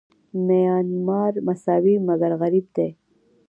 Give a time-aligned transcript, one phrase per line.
[0.45, 2.87] میانمار مساوي مګر غریب دی.